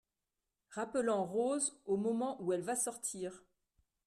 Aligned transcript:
Rappelant 0.71 1.27
Rose 1.27 1.79
au 1.85 1.95
moment 1.95 2.41
où 2.41 2.53
elle 2.53 2.63
va 2.63 2.75
sortir. 2.75 3.43